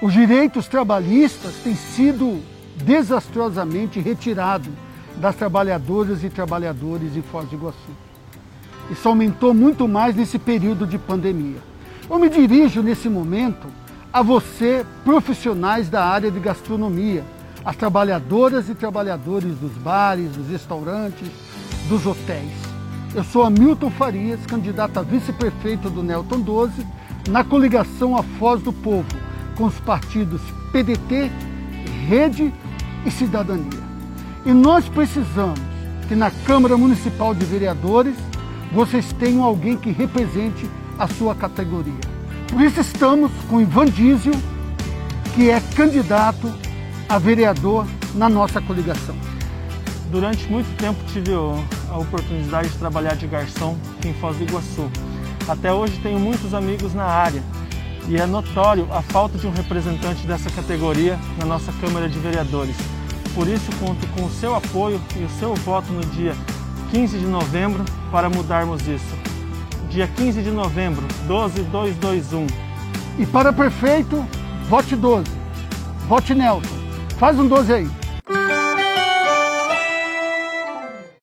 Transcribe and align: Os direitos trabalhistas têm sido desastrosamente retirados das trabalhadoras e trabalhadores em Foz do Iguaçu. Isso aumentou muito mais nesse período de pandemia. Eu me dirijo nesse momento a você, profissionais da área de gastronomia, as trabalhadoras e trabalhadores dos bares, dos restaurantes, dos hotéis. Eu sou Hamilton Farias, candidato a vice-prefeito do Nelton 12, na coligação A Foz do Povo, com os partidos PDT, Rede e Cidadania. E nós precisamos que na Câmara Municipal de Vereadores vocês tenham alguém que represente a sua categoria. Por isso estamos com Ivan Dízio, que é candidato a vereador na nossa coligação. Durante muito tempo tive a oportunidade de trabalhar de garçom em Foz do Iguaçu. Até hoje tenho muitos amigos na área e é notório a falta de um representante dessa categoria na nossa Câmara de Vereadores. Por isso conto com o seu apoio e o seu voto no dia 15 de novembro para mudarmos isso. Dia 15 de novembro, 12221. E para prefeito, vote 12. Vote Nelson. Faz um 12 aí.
Os 0.00 0.12
direitos 0.12 0.68
trabalhistas 0.68 1.54
têm 1.64 1.74
sido 1.74 2.42
desastrosamente 2.76 3.98
retirados 3.98 4.72
das 5.16 5.34
trabalhadoras 5.34 6.22
e 6.22 6.28
trabalhadores 6.28 7.16
em 7.16 7.22
Foz 7.22 7.48
do 7.48 7.56
Iguaçu. 7.56 7.78
Isso 8.90 9.08
aumentou 9.08 9.54
muito 9.54 9.88
mais 9.88 10.14
nesse 10.14 10.38
período 10.38 10.86
de 10.86 10.98
pandemia. 10.98 11.56
Eu 12.10 12.18
me 12.18 12.28
dirijo 12.28 12.82
nesse 12.82 13.08
momento 13.08 13.68
a 14.12 14.22
você, 14.22 14.84
profissionais 15.02 15.88
da 15.88 16.04
área 16.04 16.30
de 16.30 16.40
gastronomia, 16.40 17.24
as 17.64 17.74
trabalhadoras 17.74 18.68
e 18.68 18.74
trabalhadores 18.74 19.56
dos 19.56 19.72
bares, 19.72 20.30
dos 20.32 20.48
restaurantes, 20.48 21.28
dos 21.88 22.04
hotéis. 22.04 22.52
Eu 23.14 23.24
sou 23.24 23.44
Hamilton 23.44 23.90
Farias, 23.90 24.44
candidato 24.46 24.98
a 24.98 25.02
vice-prefeito 25.02 25.88
do 25.88 26.02
Nelton 26.02 26.40
12, 26.40 26.86
na 27.28 27.42
coligação 27.42 28.14
A 28.14 28.22
Foz 28.22 28.62
do 28.62 28.72
Povo, 28.72 29.25
com 29.56 29.64
os 29.64 29.80
partidos 29.80 30.40
PDT, 30.70 31.30
Rede 32.08 32.52
e 33.04 33.10
Cidadania. 33.10 33.80
E 34.44 34.52
nós 34.52 34.88
precisamos 34.88 35.58
que 36.06 36.14
na 36.14 36.30
Câmara 36.30 36.76
Municipal 36.76 37.34
de 37.34 37.44
Vereadores 37.44 38.14
vocês 38.72 39.12
tenham 39.14 39.42
alguém 39.42 39.76
que 39.76 39.90
represente 39.90 40.68
a 40.98 41.08
sua 41.08 41.34
categoria. 41.34 41.98
Por 42.48 42.60
isso 42.60 42.80
estamos 42.80 43.32
com 43.48 43.60
Ivan 43.60 43.86
Dízio, 43.86 44.32
que 45.34 45.50
é 45.50 45.60
candidato 45.74 46.52
a 47.08 47.18
vereador 47.18 47.86
na 48.14 48.28
nossa 48.28 48.60
coligação. 48.60 49.16
Durante 50.10 50.46
muito 50.48 50.68
tempo 50.76 50.98
tive 51.12 51.32
a 51.90 51.98
oportunidade 51.98 52.68
de 52.68 52.78
trabalhar 52.78 53.16
de 53.16 53.26
garçom 53.26 53.76
em 54.04 54.14
Foz 54.14 54.36
do 54.36 54.44
Iguaçu. 54.44 54.88
Até 55.48 55.72
hoje 55.72 55.98
tenho 56.02 56.18
muitos 56.18 56.54
amigos 56.54 56.94
na 56.94 57.04
área 57.04 57.42
e 58.08 58.16
é 58.16 58.26
notório 58.26 58.86
a 58.92 59.02
falta 59.02 59.36
de 59.36 59.46
um 59.46 59.50
representante 59.50 60.26
dessa 60.26 60.50
categoria 60.50 61.18
na 61.38 61.46
nossa 61.46 61.72
Câmara 61.80 62.08
de 62.08 62.18
Vereadores. 62.18 62.76
Por 63.34 63.48
isso 63.48 63.70
conto 63.78 64.06
com 64.08 64.24
o 64.24 64.30
seu 64.30 64.54
apoio 64.54 65.00
e 65.16 65.24
o 65.24 65.30
seu 65.38 65.54
voto 65.56 65.92
no 65.92 66.00
dia 66.06 66.34
15 66.90 67.18
de 67.18 67.26
novembro 67.26 67.84
para 68.10 68.30
mudarmos 68.30 68.86
isso. 68.86 69.16
Dia 69.90 70.06
15 70.06 70.42
de 70.42 70.50
novembro, 70.50 71.06
12221. 71.26 72.46
E 73.18 73.26
para 73.26 73.52
prefeito, 73.52 74.24
vote 74.68 74.94
12. 74.94 75.26
Vote 76.08 76.34
Nelson. 76.34 76.76
Faz 77.18 77.38
um 77.38 77.48
12 77.48 77.72
aí. 77.72 78.05